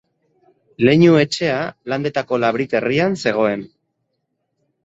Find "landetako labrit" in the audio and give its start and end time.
1.93-2.73